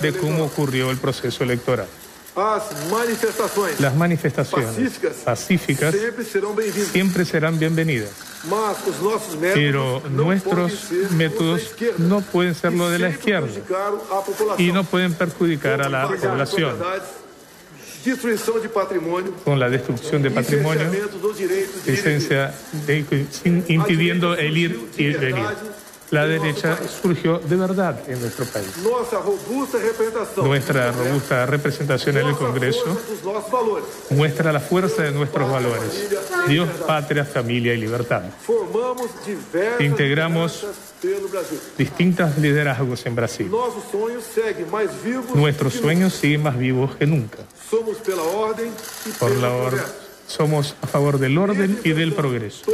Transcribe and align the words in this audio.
de 0.00 0.12
cómo 0.18 0.44
ocurrió 0.44 0.90
el 0.90 0.96
proceso 0.98 1.44
electoral. 1.44 1.86
Las 3.78 3.94
manifestaciones 3.94 4.74
pacíficas 5.24 5.94
siempre 6.92 7.24
serán 7.24 7.56
bienvenidas, 7.58 8.10
pero 9.54 10.02
nuestros 10.10 10.90
métodos 11.12 11.60
no 11.98 12.20
pueden 12.22 12.54
ser 12.56 12.70
que 12.72 12.76
lo 12.78 12.90
de 12.90 12.98
la 12.98 13.10
izquierda 13.10 13.48
y 14.58 14.72
no 14.72 14.82
pueden 14.84 15.14
perjudicar 15.14 15.82
a 15.82 15.88
la 15.88 16.08
población. 16.08 16.76
con 19.44 19.60
la 19.60 19.70
destrucción 19.70 20.20
de 20.22 20.30
patrimonio, 20.32 20.90
licencia 21.86 22.54
de- 22.88 23.26
sin- 23.30 23.64
impidiendo 23.68 24.34
el 24.34 24.56
ir 24.56 24.88
y 24.96 25.04
venir. 25.20 25.44
La 26.12 26.26
derecha 26.26 26.78
surgió 27.02 27.38
de 27.38 27.56
verdad 27.56 27.98
en 28.06 28.20
nuestro 28.20 28.44
país. 28.44 28.68
Nuestra 30.36 30.92
robusta 30.92 31.46
representación 31.46 32.18
en 32.18 32.26
el 32.26 32.36
Congreso 32.36 32.84
muestra 34.10 34.52
la 34.52 34.60
fuerza 34.60 35.04
de 35.04 35.10
nuestros 35.12 35.50
valores. 35.50 36.10
Dios, 36.48 36.68
patria, 36.86 37.24
familia 37.24 37.72
y 37.72 37.78
libertad. 37.78 38.24
Integramos. 39.80 40.66
Distintos 41.78 42.36
liderazgos 42.38 43.06
en 43.06 43.16
Brasil. 43.16 43.50
Nuestros 45.34 45.72
sueños 45.72 46.12
siguen 46.12 46.42
más 46.42 46.58
vivos 46.58 46.94
que 46.96 47.06
nunca. 47.06 47.38
e 47.70 49.10
Por 49.18 49.30
la 49.38 49.50
or- 49.50 49.70
progresso. 49.70 50.01
Somos 50.26 50.76
a 50.82 50.86
favor 50.86 51.18
del 51.18 51.38
orden 51.38 51.78
y 51.84 51.92
del 51.92 52.12
progreso. 52.12 52.64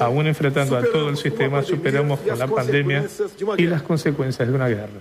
Aún 0.00 0.26
enfrentando 0.26 0.76
a 0.76 0.82
todo 0.82 1.08
el 1.08 1.16
sistema, 1.16 1.62
superamos 1.62 2.20
con 2.20 2.38
la 2.38 2.46
pandemia 2.46 3.06
y 3.56 3.62
las 3.64 3.82
consecuencias 3.82 4.48
de 4.48 4.54
una 4.54 4.68
guerra. 4.68 5.00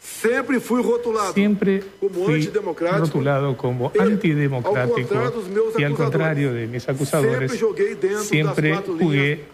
Sempre 0.00 0.60
fui 0.60 0.82
rotulado 0.82 1.34
Siempre 1.34 1.82
como 2.00 2.24
fui 2.24 2.34
antidemocrático 2.36 3.04
rotulado 3.04 3.56
como 3.56 3.92
antidemocrático 3.98 5.14
y 5.78 5.84
al 5.84 5.94
contrario 5.94 6.54
de 6.54 6.66
mis 6.66 6.88
acusadores, 6.88 7.52
siempre 8.22 8.76
jugué 8.76 9.44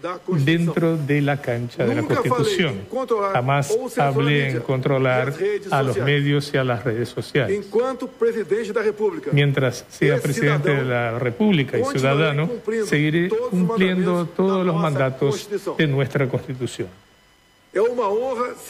dentro 0.44 0.96
de 0.96 1.20
la 1.20 1.40
cancha 1.40 1.84
de 1.84 1.96
la 1.96 2.02
Constitución. 2.02 2.74
em 2.74 3.32
Jamás 3.32 3.76
hablé 3.96 4.50
en 4.50 4.60
controlar 4.60 5.34
a 5.70 5.82
los 5.82 5.98
medios 5.98 6.52
y 6.54 6.58
a 6.58 6.64
las 6.64 6.84
redes 6.84 7.08
sociales. 7.08 7.66
Mientras 9.32 9.84
sea 9.88 10.16
Es 10.16 10.22
presidente 10.22 10.70
de 10.70 10.84
la 10.84 11.18
República 11.18 11.76
y 11.76 11.84
ciudadano, 11.84 12.48
seguiré 12.84 13.30
cumpliendo 13.50 14.26
todos 14.26 14.64
los 14.64 14.76
mandatos 14.76 15.48
de 15.76 15.86
nuestra 15.88 16.28
Constitución. 16.28 17.05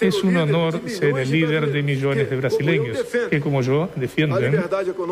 Es 0.01 0.23
un 0.23 0.37
honor 0.37 0.81
ser 0.87 1.19
el 1.19 1.31
líder 1.31 1.73
de 1.73 1.83
millones 1.83 2.29
de 2.29 2.37
brasileños 2.37 2.99
que, 3.31 3.41
como 3.41 3.63
yo, 3.63 3.89
defienden 3.97 4.59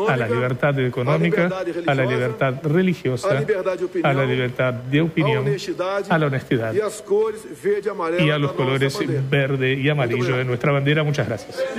a 0.07 0.17
la 0.17 0.27
libertad 0.27 0.79
económica, 0.79 1.49
a 1.85 1.95
la 1.95 2.05
libertad 2.05 2.55
religiosa, 2.63 3.29
a 4.03 4.13
la 4.13 4.25
libertad 4.25 4.73
de 4.73 5.01
opinión, 5.01 5.45
a 6.09 6.17
la 6.17 6.27
honestidad 6.27 6.73
y 8.19 8.29
a 8.29 8.37
los 8.37 8.51
colores 8.53 8.97
verde 9.29 9.73
y 9.73 9.89
amarillo 9.89 10.37
de 10.37 10.45
nuestra 10.45 10.71
bandera. 10.71 11.03
Muchas 11.03 11.27
gracias. 11.27 11.65